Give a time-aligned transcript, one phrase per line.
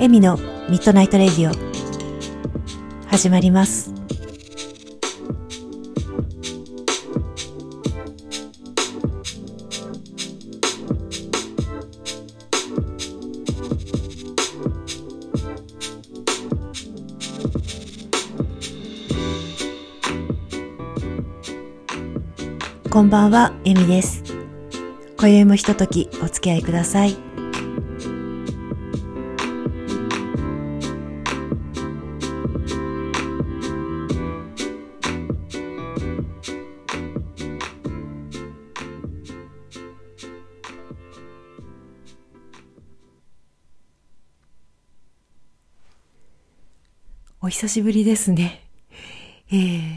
[0.00, 0.38] エミの
[0.70, 3.92] ミッドナイトレディオ始まります
[22.88, 24.24] こんばんは、エミです。
[25.16, 27.29] 今宵もひとときお付き合いください。
[47.60, 48.62] 久しぶりですね。
[49.52, 49.92] えー、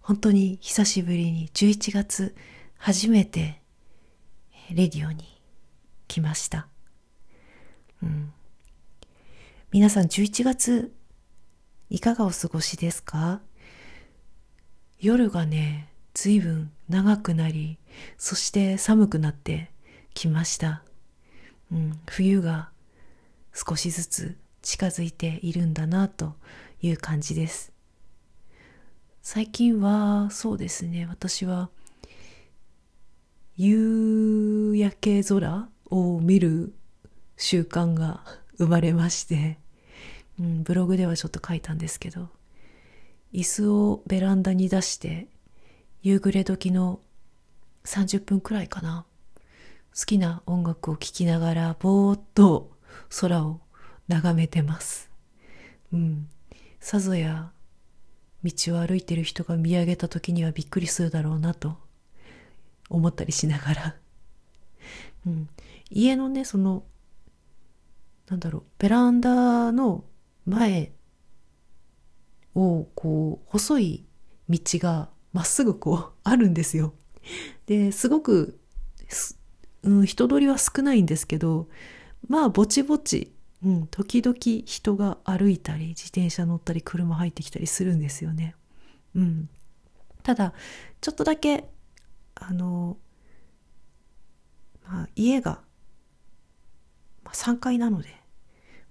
[0.00, 2.36] 本当に久しぶりに11月
[2.78, 3.60] 初めて
[4.70, 5.24] レディオに
[6.06, 6.68] 来ました。
[8.00, 8.32] うん。
[9.72, 10.94] 皆さん11月
[11.90, 13.40] いかがお過ごしですか？
[15.00, 17.76] 夜がね、随分長くなり、
[18.18, 19.72] そして寒くなって
[20.14, 20.84] きました。
[21.72, 22.70] うん、冬が
[23.52, 26.36] 少しずつ近づいているんだなと
[26.86, 27.72] いう感じです。
[29.22, 31.70] 最近はそうですね、私は
[33.56, 36.74] 夕焼け空を見る
[37.36, 38.22] 習慣が
[38.58, 39.58] 生まれまして、
[40.38, 42.28] うん、ブログではちょっと書いたんですけど、
[43.32, 45.28] 椅子をベランダに出して
[46.02, 47.00] 夕暮れ時の
[47.84, 49.06] 30分くらいかな。
[49.96, 52.72] 好きな音楽を聴きながらぼーっと
[53.20, 53.60] 空を
[54.08, 55.08] 眺めてます。
[55.92, 56.28] うん。
[56.84, 57.50] さぞや
[58.44, 61.78] 道を歩いてる人が見上げた時にはびっくりするだろうなと
[62.90, 63.96] 思ったりしながら。
[65.26, 65.48] うん。
[65.88, 66.84] 家のね、その、
[68.28, 70.04] なんだろう、ベランダの
[70.44, 70.92] 前
[72.54, 74.06] をこう、細い
[74.50, 76.92] 道がまっすぐこう、あるんですよ。
[77.64, 78.60] で、すごく
[79.84, 81.66] うん、人通りは少ないんですけど、
[82.28, 83.33] まあ、ぼちぼち、
[83.64, 84.36] うん、時々
[84.66, 88.54] 人が歩いたり、自転車乗ったり、車入ってきたりするんですよね。
[89.14, 89.48] うん。
[90.22, 90.52] ただ、
[91.00, 91.70] ちょっとだけ、
[92.34, 92.98] あの、
[94.86, 95.62] まあ、家が、
[97.22, 98.08] まあ、3階なので、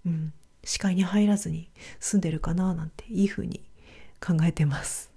[0.06, 1.69] うん、視界に入らずに
[2.00, 3.63] 住んでるかな、なんて、いい風に
[4.19, 5.11] 考えてます。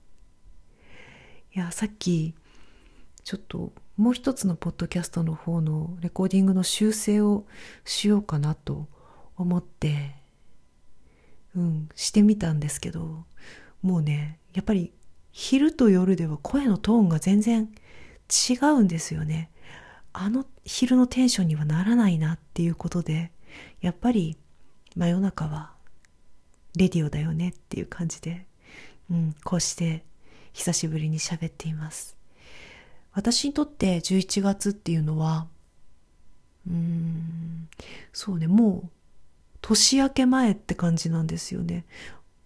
[1.54, 2.34] いや、さっき、
[3.24, 7.46] ちょっともう一つのポッドキャストの方のレコーディングの修正を
[7.84, 8.88] しようかなと
[9.36, 10.14] 思って、
[11.54, 13.24] うん、してみたんですけど、
[13.82, 14.92] もうね、やっぱり
[15.32, 17.70] 昼と夜では声のトーンが全然
[18.48, 19.50] 違うんですよね。
[20.12, 23.32] あの昼のテンションにはならないなっていうことで、
[23.80, 24.38] やっぱり
[24.96, 25.72] 真夜中は
[26.74, 28.46] レディオだよねっていう感じで、
[29.10, 30.04] うん、こうして
[30.52, 32.16] 久しぶりに喋っています。
[33.12, 35.46] 私にとって11月っていうのは、
[36.66, 37.68] うーん、
[38.12, 38.90] そうね、もう
[39.66, 41.86] 年明け前って感じなんですよね。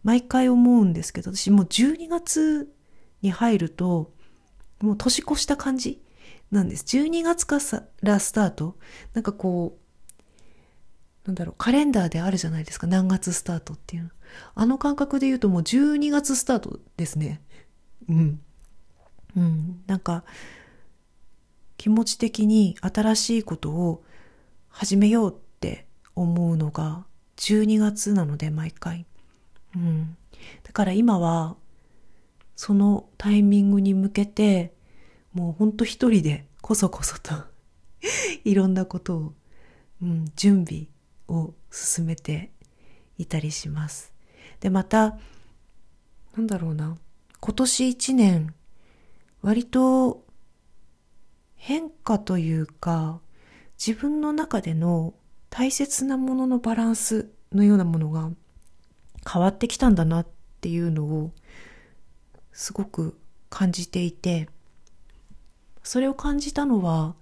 [0.02, 2.72] 毎回思うんですけど、私もう12月
[3.20, 4.14] に入ると、
[4.80, 6.00] もう年越した感じ
[6.50, 6.96] なんです。
[6.96, 7.58] 12月か
[8.00, 8.78] らスタート。
[9.12, 12.86] なんかこう、なんだろう、カレンダーであるじゃないですか。
[12.86, 14.10] 何月スタートっていうの。
[14.54, 17.42] あの感覚で言うともう12月スタートですね。
[18.08, 18.40] うん。
[19.36, 19.82] うん。
[19.86, 20.24] なんか、
[21.76, 24.04] 気持ち的に新しいことを
[24.70, 27.04] 始めようって思うのが
[27.40, 29.06] 12月なので毎回。
[29.74, 30.16] うん。
[30.62, 31.56] だから今は
[32.54, 34.72] そのタイミングに向けて
[35.32, 37.34] もうほんと一人でこそこそと
[38.44, 39.34] いろんなことを、
[40.02, 40.88] うん、準備
[41.28, 42.52] を進めて
[43.16, 44.12] いたりします。
[44.60, 45.18] で、また、
[46.36, 46.96] なんだろうな。
[47.40, 48.54] 今年一年
[49.40, 50.26] 割と
[51.56, 53.20] 変化というか
[53.78, 55.14] 自分の中での
[55.50, 58.30] 大切なもののバランスのようなものが
[59.30, 60.26] 変わってきたんだなっ
[60.60, 61.32] ていうのを
[62.52, 63.18] すごく
[63.48, 64.48] 感じていて
[65.82, 67.14] それを感じたのは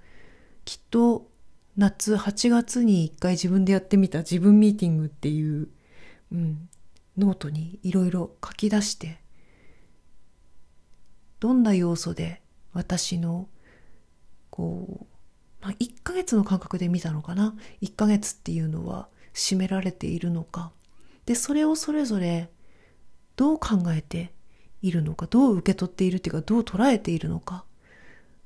[0.65, 1.29] きっと
[1.77, 5.69] 夏8月に一回自分でやってみた自分ミーティングっていう、
[6.33, 6.69] うん、
[7.17, 9.21] ノートにいろいろ書き出して
[11.41, 12.43] どんな要素で
[12.73, 13.49] 私の
[14.51, 15.07] こう、
[15.69, 20.73] まあ、1ヶ月の感覚で見たのかな？1ヶ月っていうのは占められているのか？
[21.27, 22.49] でそれをそれぞれ
[23.37, 24.33] どう考えて
[24.81, 25.27] いるのか？
[25.27, 27.67] どう受け取っているっていうかどう捉えているのか？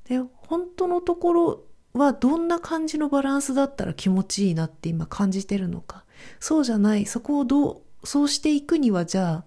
[0.03, 6.03] で本当のところはどんな感じのバランスだったら気持ちいいなって今感じてるのか？
[6.41, 9.43] そうじゃない、そこをどう、そうしていくにはじゃあ、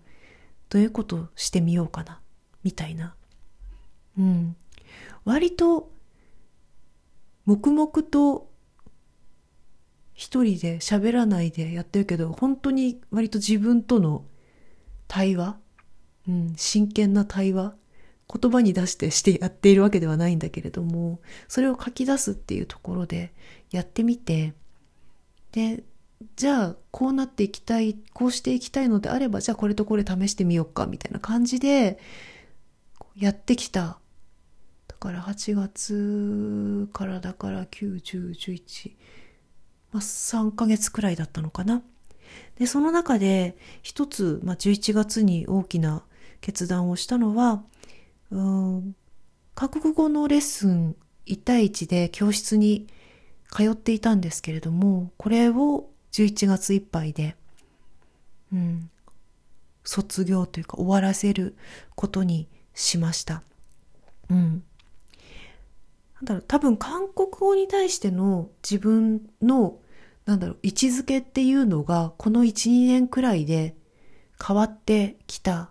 [0.70, 2.20] どういうことしてみようかな、
[2.64, 3.14] みたいな。
[4.18, 4.56] うん。
[5.26, 5.90] 割と、
[7.46, 8.50] 黙々と
[10.14, 14.24] 一人で喋らないでやってるけど、本当に割と自分との
[15.08, 15.56] 対話、
[16.28, 17.74] うん、真剣な対話、
[18.32, 23.32] 言葉に出してしてやっているわけではないんだけれども、それを書き出すっていうところで
[23.70, 24.54] やってみて、
[25.52, 25.84] で、
[26.34, 31.98] じゃあこうなっていきたい、こうしていきたいのであれば、じゃあこれとこれ試してみようか、みたいな感じで
[33.16, 33.98] やってきた。
[34.98, 38.92] から8月からだから9、10、11、
[39.92, 41.82] まあ、3ヶ月くらいだったのかな。
[42.58, 46.02] で、その中で一つ、まあ、11月に大きな
[46.40, 47.62] 決断をしたのは、
[48.30, 48.96] うん、
[49.54, 50.96] 韓国語のレッスン
[51.26, 52.86] 1対1で教室に
[53.50, 57.36] 通っていたんですけれども、これを11月いっぱいで、
[58.52, 58.90] うん、
[59.84, 61.56] 卒業というか終わらせる
[61.94, 63.42] ことにしました。
[64.30, 64.64] うん。
[66.16, 69.78] なんだろう、多分韓国語に対しての自分の
[70.26, 73.76] なんだろう、位置づけっていうのが、この1、2年くらいで
[74.44, 75.70] 変わってきた。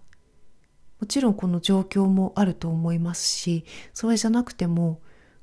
[1.01, 5.01] もちろんこの状況もあると思いますし、それじゃなくても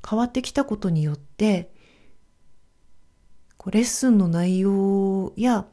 [0.09, 1.71] 変わってきたことによって、
[3.59, 5.67] こうレッスンの内容や、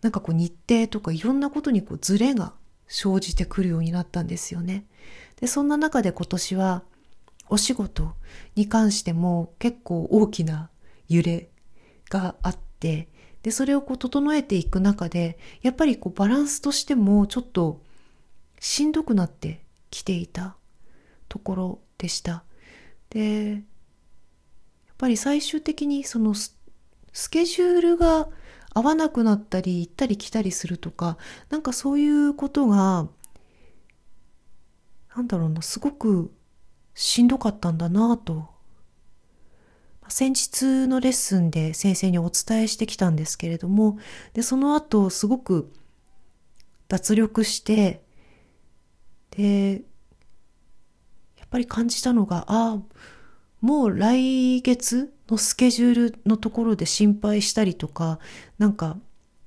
[0.00, 2.54] なんかこう日程とかいろんなことにこうズレが
[2.86, 4.86] 生じてくるようになったんですよね。
[5.40, 6.84] で、そんな中で今年は
[7.48, 8.14] お仕事
[8.54, 10.70] に関しても結構大きな
[11.08, 11.50] 揺れ
[12.10, 13.08] があって、
[13.42, 17.82] で、それをこう整えていく中で、やっぱりこうバランスとしてもちょっと
[18.58, 20.56] しんどくなってきていた
[21.28, 22.44] ところでした。
[23.10, 23.62] で、やっ
[24.96, 26.54] ぱり最終的にそのス
[27.30, 28.28] ケジュールが
[28.72, 31.18] 合わなくなったり行ったり来たりするとか、
[31.50, 33.08] なんかそういうことが、
[35.14, 36.32] なんだろうな、すごく
[36.94, 38.48] しんどかったんだなと。
[40.08, 43.98] 先日のレッスンで先生にお伝えしてきたんですけれども、
[44.32, 45.72] で、その後すごく
[46.88, 48.02] 脱力して、
[49.30, 49.82] で、
[51.38, 52.82] やっぱり感じたのが、ああ、
[53.60, 58.18] もう来月のスケジュールのところで心配したりとか、
[58.58, 58.98] なんか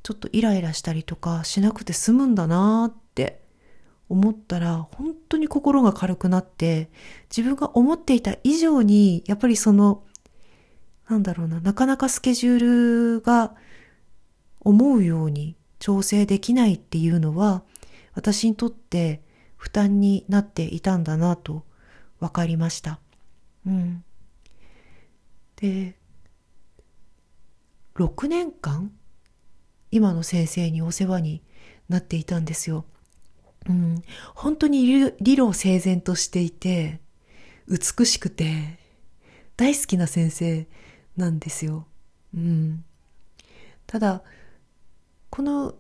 [0.02, 2.94] ちょっとイライラしたりとかしなくて済むんだなっ
[4.10, 6.90] 思ったら、本当に心が軽くなって、
[7.30, 10.04] 自分が思っていた以上に、やっぱりその
[11.10, 12.60] なんだろうな、なかなかスケジュー
[13.18, 13.56] ルが
[14.60, 17.64] 思うように調整できないっていうのは、
[18.14, 19.22] 私にとって
[19.56, 21.64] 負担になっていたんだなと
[22.20, 23.00] 分かりました。
[23.66, 24.04] うん。
[25.56, 25.96] で、
[27.96, 28.92] 6年間
[29.92, 31.42] 今の先生にお世話に
[31.88, 32.86] なっていたんですよ。
[33.68, 34.02] うん、
[34.34, 34.86] 本当に
[35.20, 37.02] 理路整然としていて、
[37.68, 38.80] 美しくて、
[39.58, 40.68] 大好きな先生
[41.18, 41.86] なんですよ。
[42.36, 42.84] うん。
[43.86, 44.24] ただ、
[45.30, 45.76] この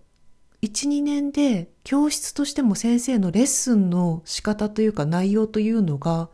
[0.62, 6.29] 1、2年で教室としても先生のレッスンの仕方というか内容というのが、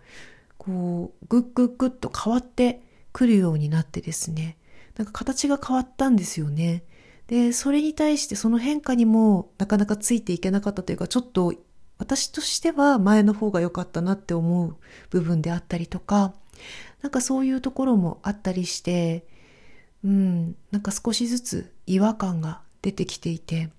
[0.57, 2.81] こう、ぐっぐっぐっと変わって
[3.11, 4.57] くるようになってですね。
[4.95, 6.83] なんか形が変わったんですよね。
[7.27, 11.53] で、それに対してその変化にもなかなかついていけなかったというか、ちょっと
[11.97, 14.75] 私としては前の方が良かったなって思う
[15.09, 16.33] 部分であったりとか、
[17.01, 19.25] なんかそういうところもあったりして、
[20.03, 23.69] うん、なんか少しずつ違和感が出てきていて、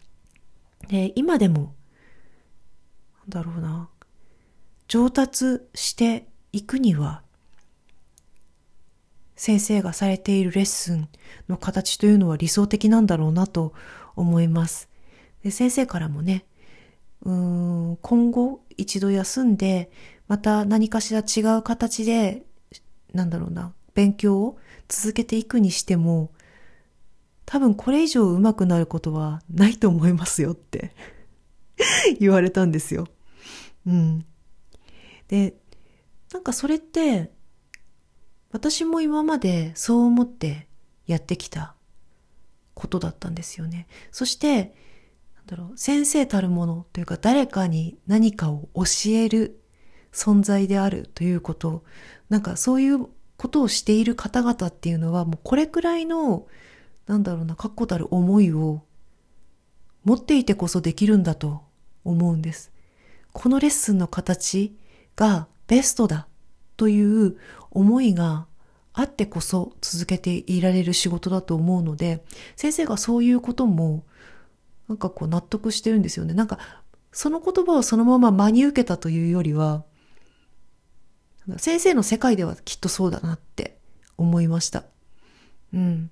[0.88, 1.74] で、今でも、
[3.20, 3.88] なんだろうな、
[4.88, 7.23] 上達していくには、
[9.36, 11.08] 先生がされているレッスン
[11.48, 13.72] の形というのは理想的なんだろうなと
[14.16, 14.88] 思います。
[15.42, 16.44] で先生からもね、
[17.22, 17.32] うー
[17.92, 19.90] ん今後一度休んで、
[20.28, 22.44] また何かしら違う形で
[23.14, 26.32] なんだろうな、勉強を続けていくにしても、
[27.46, 30.92] 多分これ以上上手くなることはないと思いますよって
[32.18, 33.06] 言われたんですよ。
[33.86, 34.24] うん。
[35.28, 35.54] で、
[36.32, 37.32] なんかそれって、
[38.54, 40.68] 私も今までそう思って
[41.08, 41.74] やってきた
[42.74, 43.88] ことだったんですよね。
[44.12, 44.76] そして、
[45.34, 49.60] なんだろう、先生たるものというか誰かに何かを教える
[50.12, 51.82] 存在であるということ、
[52.28, 56.46] なんかそういうことをしている方々っていうのはもうこれくらいの、
[57.08, 58.84] なんだろうな、確固たる思いを
[60.04, 61.64] 持っていてこそできるんだと
[62.04, 62.70] 思うんです。
[63.32, 64.78] このレッスンの形
[65.16, 66.28] がベストだ
[66.76, 67.36] という
[67.70, 68.46] 思いが
[68.92, 72.24] あってこそ続けていられる仕事だと思うので、
[72.56, 74.04] 先生がそういうことも、
[74.88, 76.34] なんかこう納得してるんですよね。
[76.34, 76.58] なんか、
[77.10, 79.84] その言葉をそのまま真に受けたというよりは、
[81.58, 83.78] 先生の世界ではきっとそうだなって
[84.16, 84.84] 思いました。
[85.72, 86.10] うん。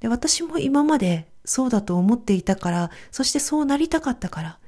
[0.00, 4.58] で、私も今までそうだと思っていたから、そしてそうなりたかったから、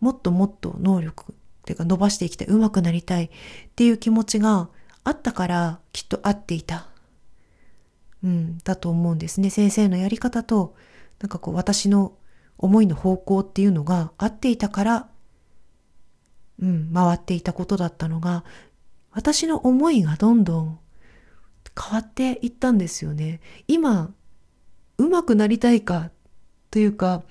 [0.00, 1.34] もっともっと能力
[1.68, 3.30] っていうか伸ばしていきたい、上手くなりたいっ
[3.76, 4.70] ていう気持ちが
[5.04, 6.88] あったからきっと合っていた。
[8.24, 9.50] うん、だと思うんですね。
[9.50, 10.74] 先生のやり方と、
[11.20, 12.14] なんかこう私の
[12.56, 15.08] 思いの方向っていうのが合っていたから、
[16.60, 18.44] うん、回っていたことだったのが、
[19.12, 20.78] 私の思いがどんどん
[21.78, 23.40] 変わっていったんですよね。
[23.68, 24.14] 今、
[24.96, 26.10] 上手くなりたいか
[26.70, 27.24] というか、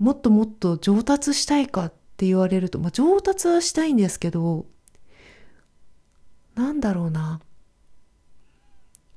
[0.00, 4.66] もっともっと上達したいかっって言われると、まあ、上達はしたいんですけど、
[6.54, 7.40] なんだろうな。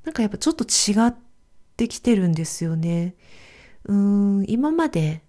[0.06, 1.14] なんかやっぱちょっと違っ
[1.76, 3.16] てきてるんですよね。
[3.84, 5.22] うん、今まで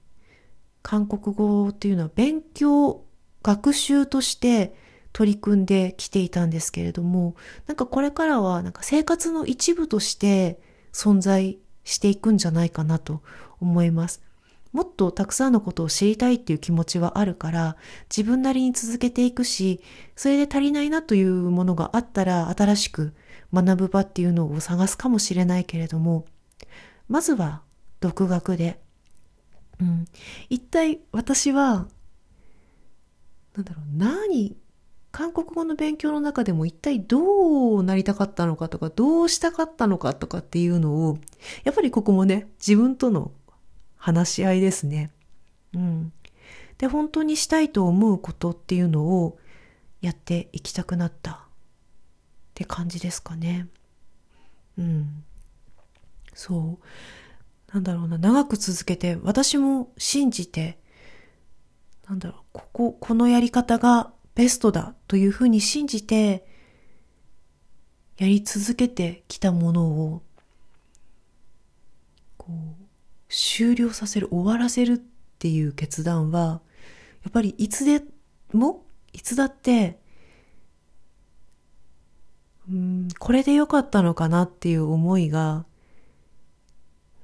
[0.83, 3.05] 韓国語っていうのは勉強、
[3.43, 4.77] 学習として
[5.13, 7.35] 取り組んできていたんですけれども、
[7.67, 10.61] なんかこれからはなんか生活の一部として
[10.93, 13.21] 存在していくんじゃないかなと
[13.59, 14.24] 思います。
[14.75, 17.77] もっとたくさんのことを知りたいっていう気持ちはあるから、
[18.15, 19.81] 自分なりに続けていくし、
[20.17, 23.15] それで足りないなというものがあったら、新しく
[23.53, 26.27] 学ぶ場っていうのを探すかもしれないけれども、
[27.09, 27.63] まずは
[28.01, 28.81] 独学で、
[29.81, 30.07] うん、
[30.51, 31.87] 一体私は、
[33.55, 34.57] なんだろう、何、
[35.13, 41.19] 韓国語の勉強の中でも一体どうなりたかったのかとか、どうしたかったのかとかっていうのを、
[41.63, 43.31] やっぱりここもね、自分との
[44.05, 45.11] 話し合いですね。
[45.73, 46.13] うん。
[46.77, 49.39] で、本当にしたいと思うことっていうのを
[50.03, 51.37] やっていきたくなったっ
[52.53, 53.67] て感じですかね。
[54.77, 55.25] うん。
[56.35, 57.73] そう。
[57.73, 60.79] なんだろうな、長く続けて、私も信じて、
[62.07, 66.47] なんだろう、ここ、このやり方がベストだというふうに信じて、
[68.19, 70.23] やり続けてきたものを、
[72.37, 72.84] こう、
[73.35, 74.99] 終了させる、終わらせるっ
[75.39, 76.61] ていう決断は、
[77.25, 78.03] やっぱりいつで
[78.53, 79.99] も、いつだって、
[82.69, 85.67] うん、これでよかったのかなっていう思いが、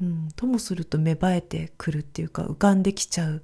[0.00, 3.42] うん、ともすると芽生えてくるっていうか浮かんできちゃう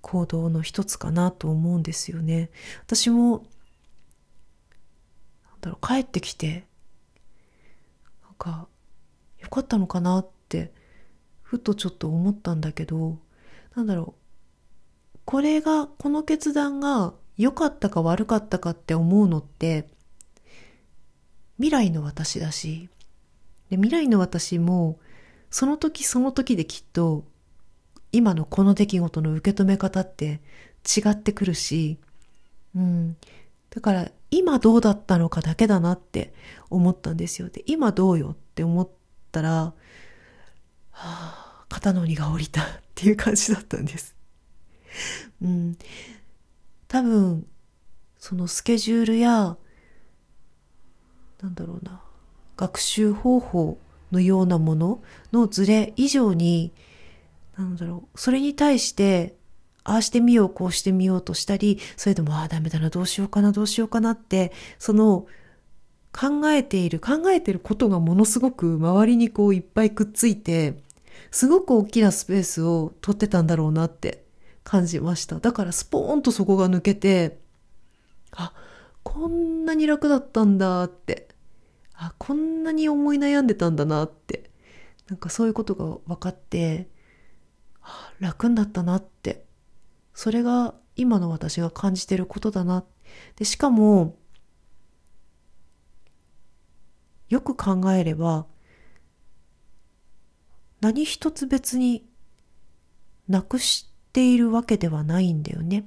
[0.00, 2.50] 行動の一つかなと思うんですよね。
[2.86, 3.44] 私も、
[5.44, 6.66] なんだろう、帰ってきて、
[8.24, 8.68] なんか、
[9.38, 10.72] よかったのかなって
[11.48, 13.18] ふとちょっと思ったんだけど、
[13.74, 14.14] なんだろ
[15.14, 15.18] う。
[15.24, 19.88] これが、この決断が良かったか悪かったかって思うのって、
[21.56, 22.90] 未来の私だし、
[23.70, 24.98] で未来の私も、
[25.48, 27.24] その時その時できっと、
[28.12, 30.42] 今のこの出来事の受け止め方って
[30.84, 31.96] 違ってくるし、
[32.76, 33.16] うん。
[33.70, 36.34] だから、今どうだったのかだけだなって
[36.68, 37.48] 思ったんですよ。
[37.48, 38.88] で、今どうよって思っ
[39.32, 39.72] たら、
[40.98, 42.64] はあ、肩の荷が下りたっ
[42.96, 44.16] ていう感じだったんです。
[45.40, 45.78] うん。
[46.88, 47.46] 多分、
[48.18, 49.56] そのスケジュールや、
[51.40, 52.00] なんだろうな、
[52.56, 53.78] 学習方法
[54.10, 55.00] のようなもの
[55.32, 56.72] のズレ以上に、
[57.56, 59.36] なんだろう、それに対して、
[59.84, 65.26] ああしてみよう、こうしてみようとしたり、それでも、ああ、ダメだな、どうしようかな、どうしようかなって、その、
[66.12, 70.82] 考えている、考えていることがものすごく周りにこういっぱいくっついて、
[71.30, 74.24] すごく大きなスペースを取ってたんだろうなって
[74.64, 75.40] 感じました。
[75.40, 77.38] だからスポーンとそこが抜けて、
[78.32, 78.52] あ、
[79.02, 81.28] こんなに楽だったんだって、
[81.94, 84.50] あ、こんなに思い悩んでたんだなって、
[85.08, 86.88] なんかそういうことが分かって、
[87.80, 89.44] あ楽になったなって、
[90.14, 92.84] それが今の私が感じてることだな。
[93.36, 94.16] で、しかも、
[97.28, 98.46] よく考えれば、
[100.80, 102.04] 何一つ別に
[103.28, 105.84] なくしているわけではないんだよね。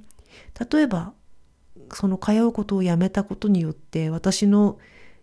[0.70, 1.12] 例えば、
[1.92, 4.78] その通うことをやめたことによって私の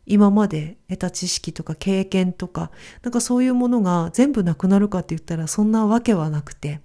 [0.06, 2.72] 今まで得た知識とか経験とか、
[3.04, 6.82] なんかそういうものが全部なくなるかって言ったらそんなわけはなくて。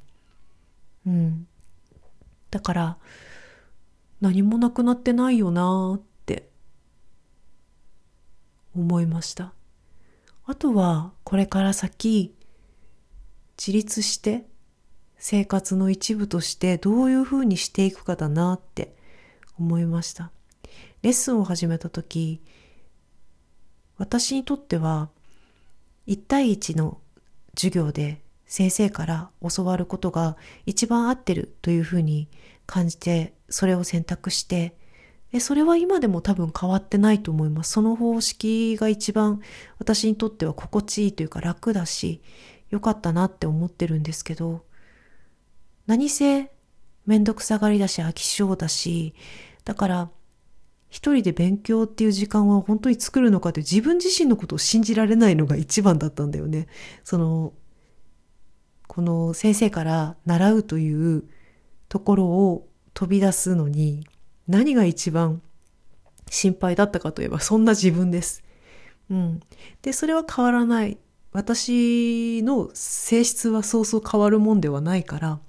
[1.07, 1.47] うん。
[2.51, 2.99] だから、
[4.21, 6.49] 何もなくなってないよなーって
[8.75, 9.53] 思いました。
[10.47, 12.34] あとは、これから先、
[13.59, 14.47] 自立して
[15.17, 18.95] 生活の一部としてどういうふうにしていくかだなって
[19.59, 20.31] 思いました。
[21.03, 22.43] レッスンを始めた時、
[23.97, 25.11] 私にとっては
[26.07, 27.01] 1対1の
[27.55, 32.29] 授業で先生から教わることが一番合ってるというふうに
[32.67, 34.75] 感じてそれを選択して
[35.33, 39.41] でそれは今でも多分変わってないと思いますその方式が一番
[39.79, 42.23] 私にとっては心地いいというか楽だし
[42.75, 44.65] 良かったなって思ってるんですけど
[45.87, 46.51] 何せ
[47.07, 49.15] めんどくさがりだし飽き性だし
[49.65, 50.11] だから
[50.95, 56.69] 一人で勉強っていう時間は本当に作るのかって自分自身のことを信じられないのが一番だったんだよね。
[57.03, 57.53] その、
[58.87, 61.25] この先生から習うという
[61.89, 64.07] ところを飛び出すのに
[64.47, 65.43] 何が一番
[66.31, 68.45] 心配だったかといえばそんな自分です。
[69.11, 69.41] うん。
[69.83, 70.97] で、それは変わらない。
[71.35, 75.41] 私の性質はそうそう変わるもんではないから。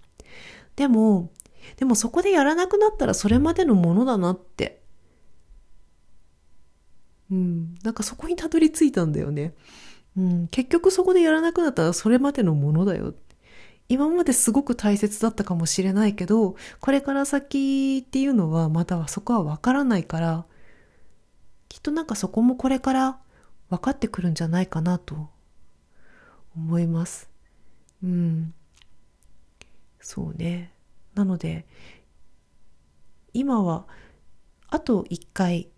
[0.76, 1.32] でも、
[1.78, 4.82] でもそこでやらなくなったらそれまでのものだなって
[7.32, 9.54] うん、なんかそこにたどり着いたんだよね。
[10.18, 13.14] うん、結局そこでやらなくなったらそれまでのものだよ。
[13.90, 20.46] 今まですごく大切だったかもしれないけど、これから先っていうのはまたはそこはわからないから、
[21.70, 23.20] きっとなんかそこもこれから
[23.70, 25.30] 分かってくるんじゃないかなと
[26.56, 27.30] 思います。
[28.04, 28.54] うん。
[30.00, 30.72] そうね。
[31.14, 31.66] なので、
[33.34, 33.86] 今は
[34.70, 35.70] あと一回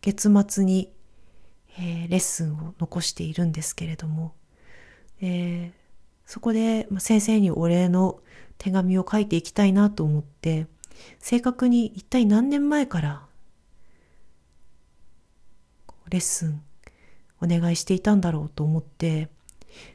[0.00, 0.92] 月末に、
[1.78, 4.34] えー、レッスンを残しているんですけれども、
[5.20, 5.72] えー、
[6.26, 8.20] そこで、ま、先生にお礼の
[8.58, 10.66] 手紙を書いていきたいなと思って
[11.18, 13.22] 正確に一体何年前から
[16.10, 16.62] レッスン
[17.40, 19.28] お願いしていたんだろうと思って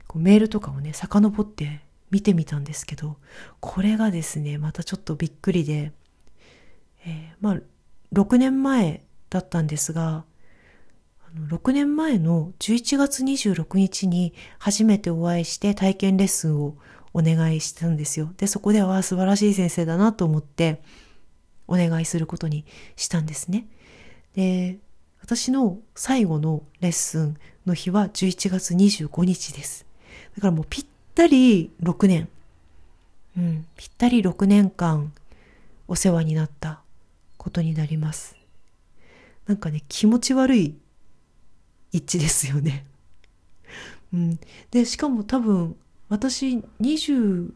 [0.08, 1.82] こうメールとかをね遡って
[2.12, 3.18] 見てみたんですけど
[3.60, 5.92] これがですねまたちょっとびっくりで、
[7.06, 7.58] えー、まあ
[8.14, 10.26] 6年前だったんですが、
[11.50, 16.76] 6年前の11月26日に初めてお会いして体験レッスンを
[17.14, 18.34] お願いしたんですよ。
[18.38, 20.82] で、そこでは素晴らしい先生だなと思って
[21.68, 23.68] お願いすることにしたんですね。
[24.36, 24.80] で、
[25.22, 29.86] 私の最後のレッスンの日は11月25日です。
[30.36, 32.30] だからもうぴったり6年。
[33.38, 35.14] うん、ぴったり6年間
[35.88, 36.82] お世話になった
[37.38, 38.36] ことになります。
[39.46, 40.76] なんかね、気持ち悪い
[41.92, 42.86] 一致ですよね。
[44.14, 44.40] うん。
[44.72, 45.76] で、しかも多分、
[46.10, 47.54] 私20、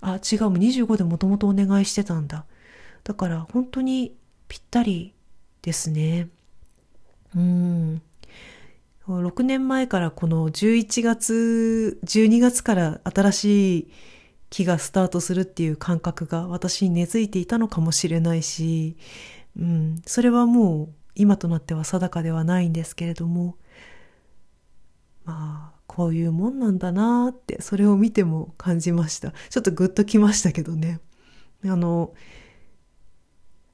[0.00, 2.46] あ、違う、25でもともとお願いしてたんだ。
[3.04, 4.14] だから本当に
[4.48, 5.14] ぴったり
[5.60, 6.28] ですね。
[7.36, 8.02] うん。
[9.08, 13.92] 6年前からこの11月、12月から新しい
[14.50, 18.96] 木がスタートするっていう感覚が私に根付いていたのかもしれないし、
[19.58, 23.56] うん、それはもう今となっては定かではないんですけれども
[25.24, 29.32] まあこういうもんなんだなーってそれを見ても感じました。
[29.50, 31.00] ちょっとグッときましたけどね。
[31.66, 32.14] あの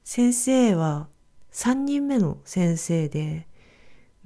[0.03, 1.07] 先生は
[1.53, 3.47] 3人目の先生で、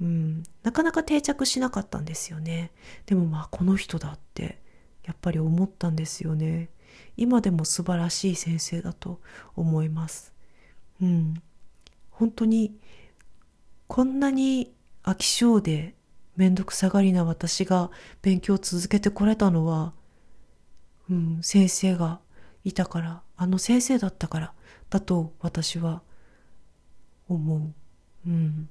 [0.00, 2.72] うん、なかなか定着しなかったんですよね。
[3.06, 4.60] でもまあこの人だって
[5.04, 6.70] やっぱり思ったんですよね。
[7.16, 9.20] 今でも素晴らしい先生だと
[9.54, 10.34] 思います。
[11.00, 11.42] うん。
[12.10, 12.76] 本当に
[13.86, 15.94] こんなに飽き性で
[16.36, 17.90] めんどくさがりな私が
[18.22, 19.92] 勉強を続けてこれたのは、
[21.08, 22.20] うん、先生が
[22.64, 24.52] いたから、あの先生だったから
[24.90, 26.02] だと私は
[27.28, 28.28] 思う。
[28.28, 28.68] うん。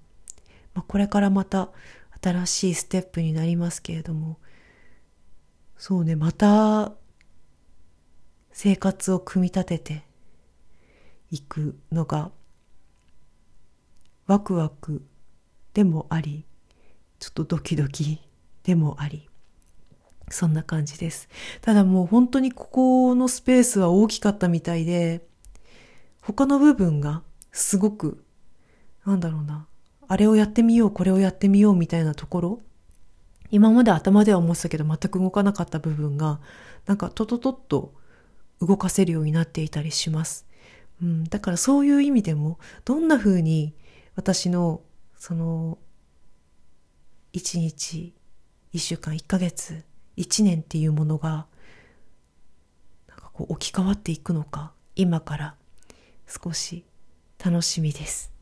[0.73, 1.69] まあ、これからまた
[2.21, 4.39] 新しいステップになりますけれども、
[5.77, 6.93] そうね、また
[8.51, 10.03] 生活を組み立てて
[11.31, 12.31] いくのが
[14.27, 15.03] ワクワク
[15.73, 16.45] でもあり
[17.19, 18.21] ちょっとドキドキ
[18.63, 19.27] でもあり
[20.29, 21.27] そんな感じです。
[21.61, 25.27] ただもう本当にここのスペースは大きかったみたいで
[26.21, 28.23] 他の部分がすごく
[29.05, 29.67] なんだろうな
[30.13, 32.61] あれをやってみようこれをやってみようみたいなところ
[33.49, 36.39] 今まで頭では思ってたけど全く動かなかった部分が
[36.85, 37.95] なんかトトトッと
[38.61, 40.45] 動かせるようになっていたりします、
[41.01, 43.73] うん、だからそういう意味でもどんな風に
[44.15, 44.81] 私の
[45.17, 45.79] その
[47.33, 48.13] 1日
[48.75, 49.83] 1週間1ヶ月
[50.17, 51.47] 1年っていうものが
[53.07, 55.55] なんかこう置き換わっていくのか今から
[56.27, 56.85] 少し
[57.43, 58.32] 楽しみです。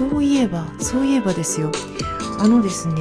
[0.00, 1.70] そういえばそういえばですよ。
[2.38, 2.94] あのですね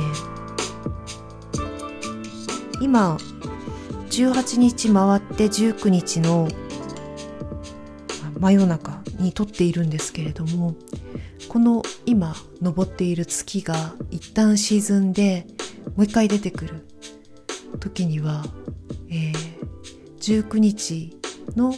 [2.82, 3.16] 今
[4.10, 6.50] 18日回って19日の
[8.38, 10.76] 真夜中に撮っているんですけれども
[11.48, 15.48] この今昇っている月が一旦沈んで
[15.96, 16.86] もう一回出てくる
[17.80, 18.44] 時には、
[19.10, 21.18] えー、19日
[21.56, 21.74] の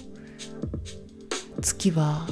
[1.62, 2.26] 月は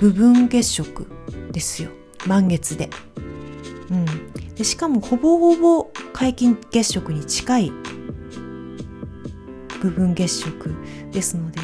[0.00, 1.06] 部分月食
[1.52, 1.90] ですよ。
[2.26, 2.90] 満月で,、
[3.90, 7.72] うん、でしかもほぼほぼ皆既月食に近い
[9.80, 10.74] 部分月食
[11.12, 11.60] ですので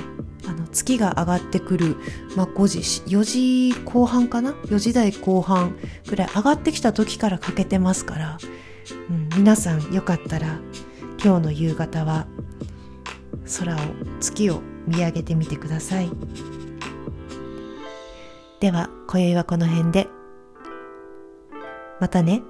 [0.47, 1.97] あの月が上がってくる、
[2.37, 2.79] まあ、5時
[3.17, 5.77] 4時後半かな？4時台後半
[6.09, 8.39] ぐらい上がってきた時から欠けてますから、
[9.09, 10.59] うん、皆さんよかったら
[11.23, 12.27] 今日の夕方は
[13.59, 13.79] 空を
[14.21, 16.11] 月を見上げてみてください。
[18.61, 20.20] では今宵はこの辺で。
[22.01, 22.43] またね。